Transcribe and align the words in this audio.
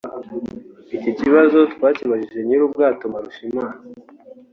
Iki 0.95 1.11
kibazo 1.19 1.57
twakibajije 1.73 2.39
nyir’ubwato 2.43 3.03
Mbarushimana 3.11 3.77